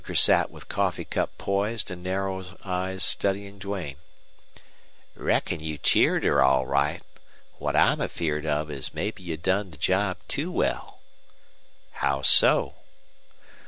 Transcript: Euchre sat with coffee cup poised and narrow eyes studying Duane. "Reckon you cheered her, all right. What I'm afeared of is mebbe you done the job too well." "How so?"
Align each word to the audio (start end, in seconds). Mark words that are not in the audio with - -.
Euchre 0.03 0.15
sat 0.17 0.49
with 0.49 0.67
coffee 0.67 1.05
cup 1.05 1.37
poised 1.37 1.91
and 1.91 2.01
narrow 2.01 2.43
eyes 2.65 3.03
studying 3.03 3.59
Duane. 3.59 3.97
"Reckon 5.15 5.59
you 5.63 5.77
cheered 5.77 6.23
her, 6.23 6.41
all 6.41 6.65
right. 6.65 7.03
What 7.59 7.75
I'm 7.75 8.01
afeared 8.01 8.47
of 8.47 8.71
is 8.71 8.95
mebbe 8.95 9.19
you 9.19 9.37
done 9.37 9.69
the 9.69 9.77
job 9.77 10.17
too 10.27 10.51
well." 10.51 11.01
"How 11.91 12.23
so?" 12.23 12.73